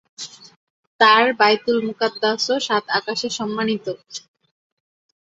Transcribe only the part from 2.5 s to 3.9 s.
সাত আকাশে সম্মানিত।